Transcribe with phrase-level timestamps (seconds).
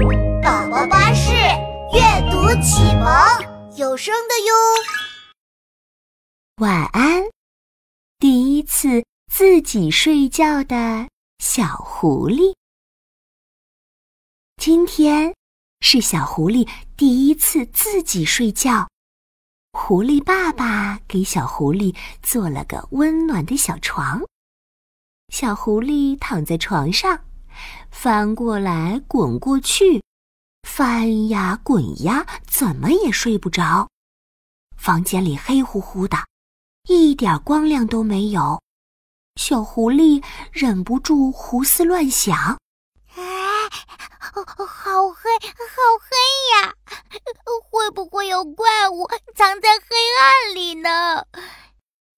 [0.00, 1.30] 宝宝巴士
[1.92, 2.00] 阅
[2.30, 4.54] 读启蒙有声的哟。
[6.56, 7.24] 晚安，
[8.18, 11.06] 第一次自己睡觉的
[11.38, 12.54] 小狐狸。
[14.56, 15.34] 今天
[15.80, 18.88] 是小狐狸第一次自己睡觉，
[19.72, 24.22] 狐狸爸爸给小狐狸做了个温暖的小床。
[25.28, 27.22] 小狐狸躺在床上，
[27.90, 30.02] 翻过来滚过去，
[30.62, 33.88] 翻呀滚呀，怎么也睡不着。
[34.76, 36.16] 房间里黑乎乎的，
[36.88, 38.62] 一点光亮都没有。
[39.36, 40.22] 小狐狸
[40.52, 42.58] 忍不住胡思乱想
[43.16, 43.22] ：“哎，
[44.20, 46.74] 好黑，好黑呀！
[47.70, 51.24] 会不会有怪物藏在黑暗里呢？”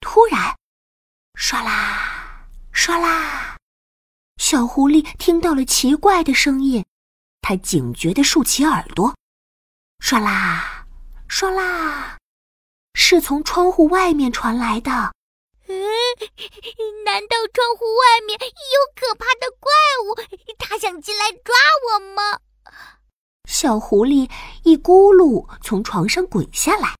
[0.00, 0.56] 突然，
[1.34, 2.46] 唰啦！
[2.72, 3.56] 唰啦！
[4.52, 6.84] 小狐狸听到了奇怪的声音，
[7.40, 9.14] 它警觉地竖起耳朵。
[9.98, 10.86] 唰啦，
[11.26, 12.18] 唰啦，
[12.92, 14.90] 是从窗户外面传来的。
[15.68, 15.74] 嗯，
[17.06, 19.72] 难道窗户外面有可怕的怪
[20.04, 20.20] 物？
[20.58, 21.54] 它想进来抓
[21.88, 22.38] 我吗？
[23.48, 24.30] 小狐狸
[24.64, 26.94] 一咕噜从床上滚下来，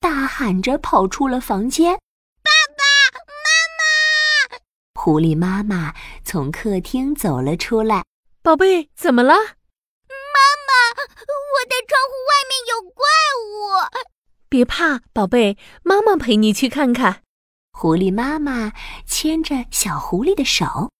[0.00, 1.92] 大喊着跑出了房间。
[1.92, 4.58] 爸爸妈妈
[4.94, 5.94] 狐狸妈妈
[6.26, 8.04] 从客厅走了出来，
[8.42, 9.32] 宝贝，怎么了？
[9.32, 13.06] 妈妈，我的窗户外面有怪
[13.46, 14.02] 物。
[14.48, 17.22] 别怕，宝贝，妈妈陪你去看看。
[17.70, 18.72] 狐狸妈妈
[19.06, 20.90] 牵着小狐狸的手，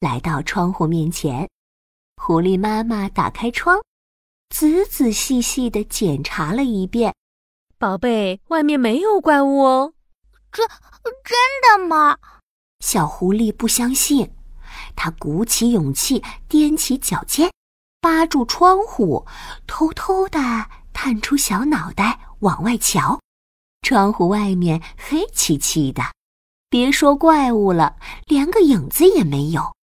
[0.00, 1.50] 来到窗户面前。
[2.16, 3.82] 狐狸妈妈打开窗，
[4.48, 7.14] 仔仔细细的检查了一遍。
[7.76, 9.92] 宝贝，外面没有怪物哦。
[10.50, 10.66] 真
[11.22, 11.36] 真
[11.78, 12.16] 的吗？
[12.82, 14.32] 小狐狸不相信，
[15.02, 17.50] 他鼓起勇气，踮起脚尖，
[18.02, 19.26] 扒住窗户，
[19.66, 20.38] 偷偷地
[20.92, 23.18] 探出小脑袋往外瞧。
[23.80, 26.02] 窗户外面黑漆漆的，
[26.68, 27.96] 别说怪物了，
[28.26, 29.74] 连个影子也没有。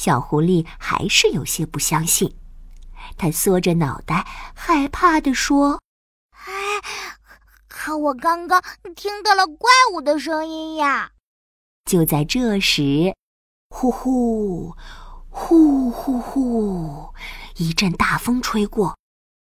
[0.00, 2.34] 小狐狸还是有些不相信，
[3.18, 5.82] 他缩着脑袋，害怕地说
[6.32, 6.80] ：“哎，
[7.68, 8.62] 可我刚刚
[8.94, 11.10] 听到了怪物的声音呀！”
[11.84, 13.14] 就在这时，
[13.68, 14.74] 呼呼，
[15.28, 17.14] 呼呼呼，
[17.56, 18.96] 一阵大风吹过，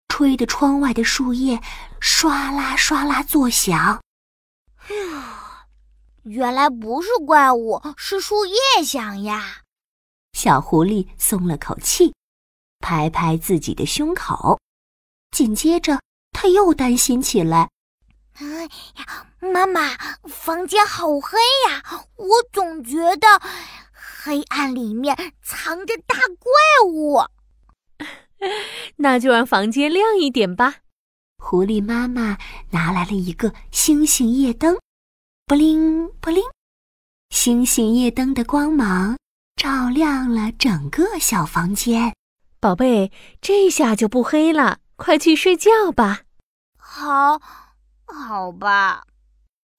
[0.08, 1.62] 吹得窗外的树叶
[2.02, 4.02] 唰啦唰啦作响。
[6.24, 9.62] 原来不是怪物，是树叶响呀！
[10.34, 12.14] 小狐狸松了口气，
[12.80, 14.60] 拍拍自己的胸口。
[15.32, 16.00] 紧接着，
[16.32, 17.70] 他又担心起来。
[18.36, 18.64] 哎
[18.98, 19.96] 呀，妈妈，
[20.30, 21.38] 房间好黑
[21.70, 22.06] 呀！
[22.16, 23.28] 我总觉得
[24.24, 26.52] 黑暗里面藏着大怪
[26.90, 27.22] 物。
[28.98, 30.76] 那就让房间亮一点吧。
[31.38, 32.38] 狐狸妈妈
[32.72, 34.78] 拿来了一个星星夜灯，
[35.46, 36.44] 不灵不灵，
[37.30, 39.18] 星星夜灯的光芒
[39.56, 42.14] 照亮了整个小房间。
[42.60, 46.22] 宝贝，这下就不黑了，快去睡觉吧。
[46.78, 47.42] 好。
[48.06, 49.06] 好吧，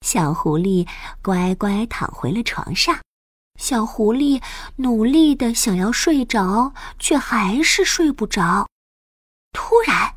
[0.01, 0.85] 小狐狸
[1.21, 2.99] 乖乖躺回了床上。
[3.57, 4.41] 小狐狸
[4.77, 8.67] 努力的想要睡着，却还是睡不着。
[9.53, 10.15] 突然，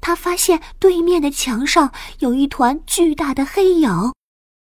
[0.00, 4.12] 他发现对面的墙上有一团巨大的黑影，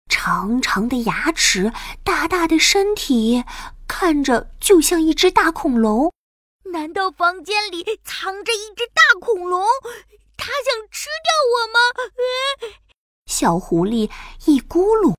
[0.08, 1.74] 长长的牙齿，
[2.04, 3.44] 大大的身体，
[3.88, 6.14] 看着就像一只大恐龙。
[6.72, 9.66] 难道房间里藏着一只大恐龙？
[10.38, 11.80] 它想吃掉我吗？
[13.26, 14.10] 小狐狸
[14.46, 15.16] 一咕噜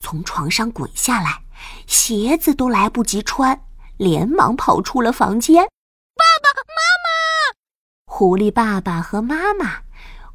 [0.00, 1.43] 从床上滚下来，
[1.86, 3.64] 鞋子都来不及穿，
[3.96, 5.64] 连忙跑出了房间。
[5.64, 9.82] 爸爸妈妈，狐狸爸爸和妈妈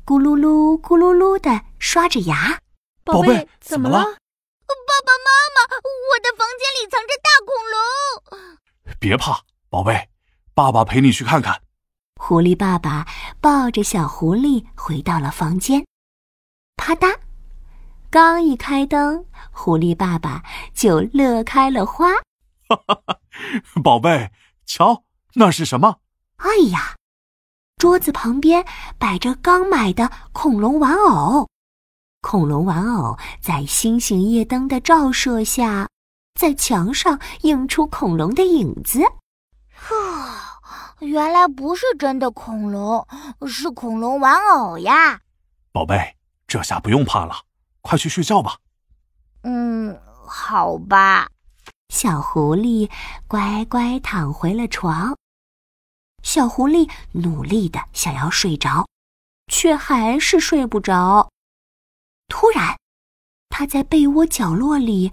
[0.05, 2.59] 咕噜噜咕噜噜的刷着牙。
[3.03, 3.97] 宝贝，怎么了？
[3.97, 8.99] 爸爸妈妈，我的房间里藏着大恐龙。
[8.99, 10.09] 别怕，宝贝，
[10.53, 11.61] 爸爸陪你去看看。
[12.15, 13.07] 狐狸爸爸
[13.39, 15.85] 抱着小狐狸回到了房间，
[16.75, 17.17] 啪嗒，
[18.11, 22.07] 刚一开灯，狐狸爸爸就乐开了花。
[22.67, 23.19] 哈哈哈，
[23.83, 24.31] 宝贝，
[24.65, 25.03] 瞧
[25.35, 25.97] 那是什么？
[26.37, 26.95] 哎呀，
[27.77, 28.65] 桌子旁边
[28.97, 31.47] 摆着刚买的恐龙玩偶，
[32.21, 35.87] 恐龙玩偶在星星夜灯的照射下，
[36.33, 39.01] 在墙上映出恐龙的影子。
[39.75, 39.95] 呵。
[41.01, 43.07] 原来不是真的恐龙，
[43.47, 45.21] 是恐龙玩偶呀！
[45.71, 47.35] 宝贝，这下不用怕了，
[47.81, 48.57] 快去睡觉吧。
[49.43, 51.29] 嗯，好吧。
[51.89, 52.89] 小狐狸
[53.27, 55.17] 乖乖躺回了床。
[56.21, 58.87] 小狐狸努力的想要睡着，
[59.47, 61.29] 却还是睡不着。
[62.27, 62.77] 突然，
[63.49, 65.11] 他在被窝角落里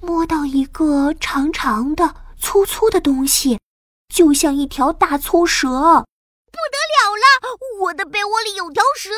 [0.00, 3.60] 摸到一个长长的、粗粗的东西，
[4.08, 5.68] 就像一条大粗蛇。
[5.68, 7.58] 不得了了！
[7.82, 9.10] 我的被窝里有条蛇。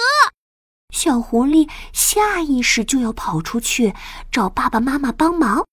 [0.96, 3.94] 小狐狸下意识就要跑出去
[4.32, 5.66] 找爸爸妈妈帮忙，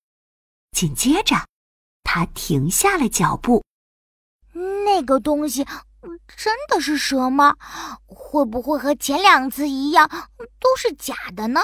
[0.75, 1.47] 紧接着，
[2.03, 3.63] 它停下了脚步。
[4.83, 5.63] 那个东西
[6.35, 7.55] 真的是蛇吗？
[8.05, 10.09] 会不会和前两次一样
[10.59, 11.61] 都是假的呢？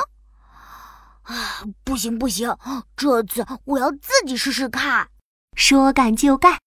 [1.23, 2.55] 啊，不行不行，
[2.95, 5.09] 这次我要自己试试看。
[5.57, 6.57] 说干就干，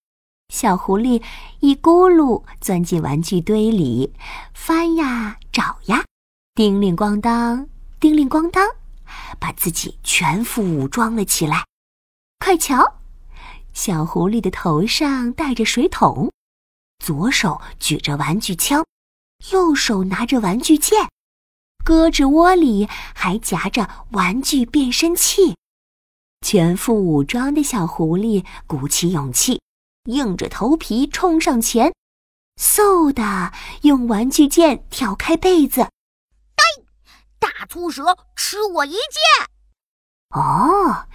[0.52, 1.22] 小狐狸
[1.60, 4.12] 一咕噜钻进玩具堆里，
[4.52, 6.04] 翻呀找呀。
[6.54, 7.66] 叮铃咣当，
[7.98, 8.68] 叮铃咣当，
[9.40, 11.64] 把自己全副武装了起来。
[12.40, 13.00] 快瞧，
[13.72, 16.30] 小狐狸的头上戴着水桶，
[16.98, 18.84] 左手举着玩具枪，
[19.50, 21.08] 右手拿着玩具剑，
[21.86, 25.56] 胳肢窝里还夹着玩具变身器。
[26.46, 29.62] 全副武装的小狐狸鼓起勇气，
[30.04, 31.94] 硬着头皮冲上前，
[32.60, 33.54] 嗖的
[33.84, 35.88] 用玩具剑挑开被子。
[37.62, 39.46] 大粗蛇吃我一剑！
[40.30, 41.06] 哦，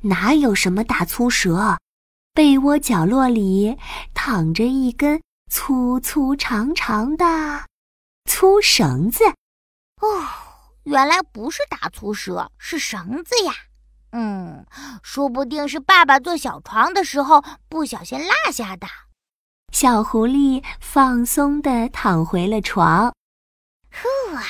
[0.00, 1.78] 哪有什么大粗蛇？
[2.34, 3.78] 被窝角落里
[4.12, 7.24] 躺着一根粗粗长长的
[8.28, 9.22] 粗绳子。
[10.00, 10.26] 哦，
[10.82, 13.52] 原来不是大粗蛇，是绳子呀。
[14.10, 14.66] 嗯，
[15.04, 18.88] 说不定是爸爸做小床的时候不小心落下的。
[19.72, 23.14] 小狐狸放松的躺回了床。
[23.92, 24.42] 呼啊！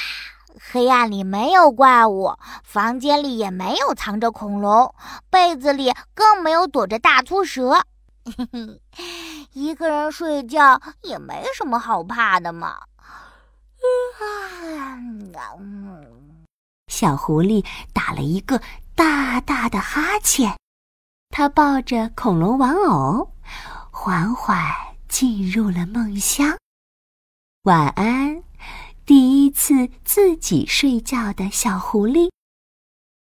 [0.73, 2.35] 黑暗里没有怪物，
[2.65, 4.95] 房间里也没有藏着恐龙，
[5.29, 7.85] 被子里更没有躲着大粗蛇。
[9.53, 12.79] 一个人睡觉也没什么好怕的嘛。
[16.87, 18.59] 小狐狸打了一个
[18.95, 20.57] 大大的哈欠，
[21.29, 23.31] 他抱着恐龙玩偶，
[23.91, 24.57] 缓缓
[25.07, 26.57] 进入了梦乡。
[27.65, 28.43] 晚安。
[29.05, 32.31] 第一次自己睡觉的小狐狸，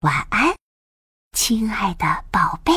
[0.00, 0.56] 晚安，
[1.32, 2.72] 亲爱的宝贝。